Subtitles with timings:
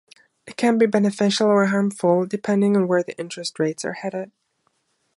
[0.47, 4.31] It can be beneficial or harmful depending on where interest rates are headed.